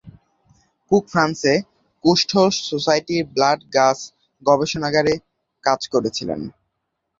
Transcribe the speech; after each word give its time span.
Cook 0.91 1.03
ফ্রান্সে 1.09 1.53
কুষ্ঠ 2.03 2.31
সোসাইটির 2.69 3.23
ব্লাড-গাস 3.33 3.99
গবেষণাগারে 4.43 5.13
কাজ 5.63 5.81
করেছিলেন। 5.93 6.41